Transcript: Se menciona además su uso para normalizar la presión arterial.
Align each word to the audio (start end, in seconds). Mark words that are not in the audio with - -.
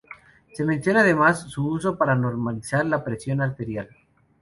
Se 0.53 0.63
menciona 0.65 1.01
además 1.01 1.41
su 1.51 1.63
uso 1.67 1.95
para 1.95 2.15
normalizar 2.15 2.83
la 2.87 3.03
presión 3.03 3.39
arterial. 3.39 3.87